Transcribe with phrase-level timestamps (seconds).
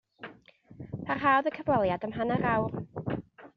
[1.09, 2.83] Parhaodd y cyfweliad am hanner awr.